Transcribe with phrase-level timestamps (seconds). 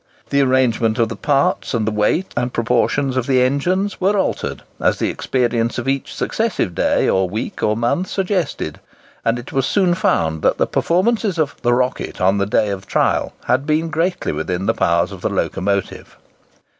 [0.31, 4.63] The arrangement of the parts, and the weight and proportions of the engines, were altered,
[4.79, 8.79] as the experience of each successive day, or week, or month, suggested;
[9.23, 12.87] and it was soon found that the performances of the "Rocket" on the day of
[12.87, 16.17] trial had been greatly within the powers of the locomotive.